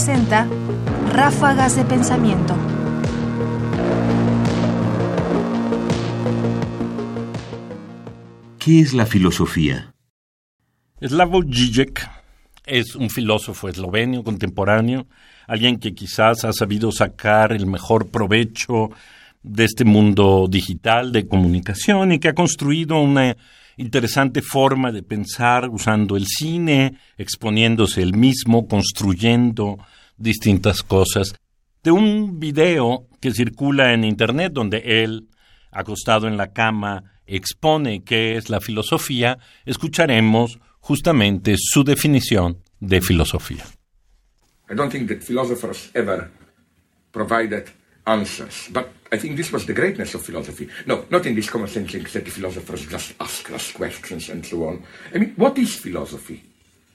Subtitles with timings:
[0.00, 0.48] presenta
[1.12, 2.56] Ráfagas de Pensamiento.
[8.58, 9.92] ¿Qué es la filosofía?
[11.02, 12.08] Slavoj Žižek
[12.64, 15.06] es un filósofo esloveno contemporáneo,
[15.46, 18.88] alguien que quizás ha sabido sacar el mejor provecho
[19.42, 23.36] de este mundo digital de comunicación y que ha construido una
[23.80, 29.78] interesante forma de pensar usando el cine, exponiéndose él mismo, construyendo
[30.18, 31.34] distintas cosas.
[31.82, 35.28] De un video que circula en Internet donde él,
[35.72, 43.64] acostado en la cama, expone qué es la filosofía, escucharemos justamente su definición de filosofía.
[44.70, 46.30] I don't think that philosophers ever
[47.12, 47.64] provided
[48.06, 50.68] answers, but I think this was the greatness of philosophy.
[50.86, 54.68] No, not in this common sense that the philosophers just ask us questions and so
[54.68, 54.84] on.
[55.14, 56.44] I mean, what is philosophy?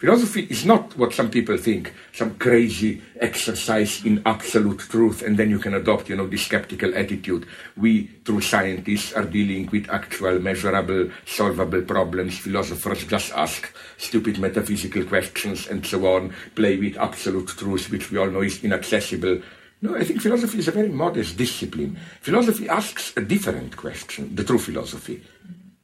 [0.00, 5.50] Philosophy is not what some people think, some crazy exercise in absolute truth, and then
[5.50, 7.46] you can adopt, you know, this skeptical attitude.
[7.76, 12.38] We, true scientists, are dealing with actual, measurable, solvable problems.
[12.38, 18.16] Philosophers just ask stupid metaphysical questions and so on, play with absolute truth, which we
[18.16, 19.42] all know is inaccessible.
[19.82, 21.98] No, I think philosophy is a very modest discipline.
[22.20, 25.22] Philosophy asks a different question, the true philosophy.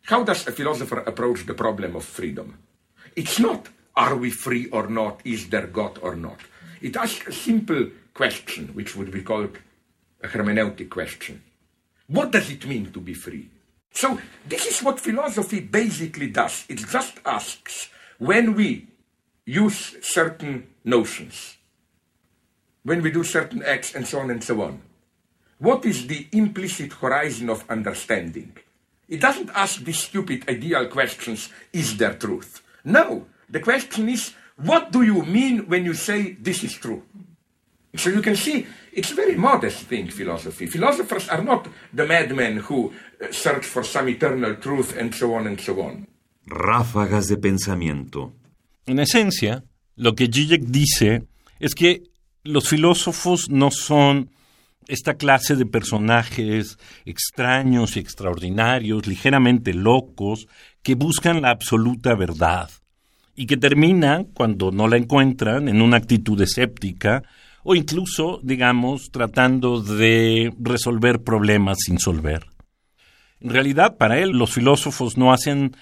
[0.02, 2.58] How does a philosopher approach the problem of freedom?
[3.16, 5.20] It's not are we free or not?
[5.24, 6.38] Is there God or not?
[6.82, 9.56] It asks a simple question, which would be called
[10.22, 11.42] a hermeneutic question.
[12.06, 13.48] What does it mean to be free?
[13.92, 16.66] So, this is what philosophy basically does.
[16.68, 18.86] It just asks when we
[19.46, 21.56] use certain notions,
[22.86, 24.80] when we do certain acts, and so on and so on,
[25.58, 28.56] what is the implicit horizon of understanding?
[29.08, 32.62] It doesn't ask these stupid ideal questions is there truth?
[32.84, 37.02] No, the question is, what do you mean when you say this is true?
[37.96, 40.66] So you can see, it's a very modest thing, philosophy.
[40.66, 45.48] Philosophers are not the madmen who uh, search for some eternal truth and so on
[45.48, 46.06] and so on.
[46.46, 48.32] Ráfagas de pensamiento.
[48.86, 49.64] En esencia,
[49.96, 51.24] lo que Zizek dice
[51.58, 52.02] es que
[52.46, 54.30] los filósofos no son
[54.88, 60.46] esta clase de personajes extraños y extraordinarios, ligeramente locos,
[60.82, 62.70] que buscan la absoluta verdad
[63.34, 67.22] y que termina, cuando no la encuentran, en una actitud escéptica
[67.62, 72.46] o incluso, digamos, tratando de resolver problemas sin solver.
[73.40, 75.76] En realidad, para él, los filósofos no hacen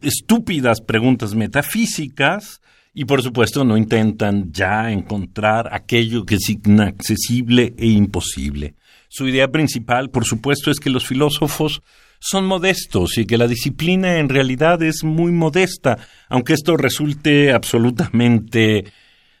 [0.00, 2.60] estúpidas preguntas metafísicas
[2.94, 8.76] y, por supuesto, no intentan ya encontrar aquello que es inaccesible e imposible.
[9.08, 11.82] Su idea principal, por supuesto, es que los filósofos
[12.20, 18.84] son modestos y que la disciplina en realidad es muy modesta, aunque esto resulte absolutamente,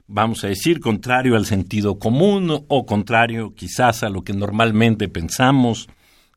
[0.06, 5.88] vamos a decir, contrario al sentido común o contrario quizás a lo que normalmente pensamos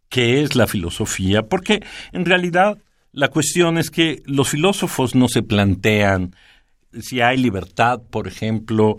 [0.07, 2.77] que es la filosofía, porque en realidad
[3.11, 6.33] la cuestión es que los filósofos no se plantean
[7.01, 8.97] si hay libertad, por ejemplo,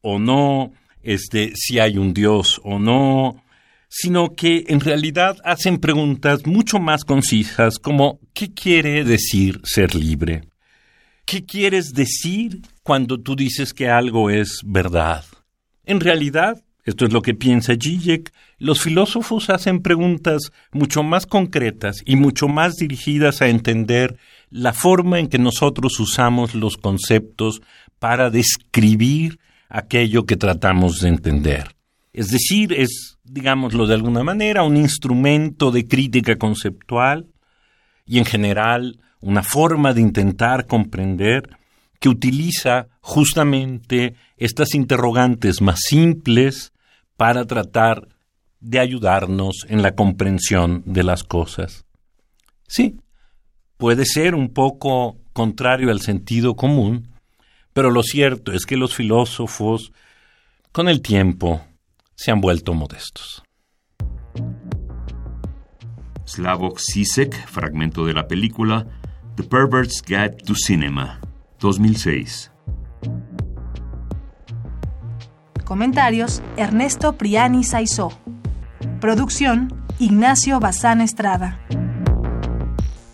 [0.00, 3.42] o no, este, si hay un Dios o no,
[3.88, 10.42] sino que en realidad hacen preguntas mucho más concisas como ¿qué quiere decir ser libre?
[11.24, 15.24] ¿Qué quieres decir cuando tú dices que algo es verdad?
[15.84, 21.96] En realidad, esto es lo que piensa Zizek, los filósofos hacen preguntas mucho más concretas
[22.04, 24.18] y mucho más dirigidas a entender
[24.56, 27.60] la forma en que nosotros usamos los conceptos
[27.98, 31.76] para describir aquello que tratamos de entender.
[32.14, 37.26] Es decir, es, digámoslo de alguna manera, un instrumento de crítica conceptual
[38.06, 41.50] y en general una forma de intentar comprender
[42.00, 46.72] que utiliza justamente estas interrogantes más simples
[47.18, 48.08] para tratar
[48.60, 51.84] de ayudarnos en la comprensión de las cosas.
[52.66, 52.96] Sí,
[53.76, 57.08] puede ser un poco contrario al sentido común,
[57.72, 59.92] pero lo cierto es que los filósofos,
[60.72, 61.62] con el tiempo,
[62.14, 63.42] se han vuelto modestos.
[66.24, 68.86] Slavoj Zizek, fragmento de la película
[69.36, 71.20] The Pervert's Guide to Cinema,
[71.60, 72.50] 2006.
[75.64, 78.10] Comentarios: Ernesto Priani Saizó.
[79.00, 81.60] Producción: Ignacio Bazán Estrada.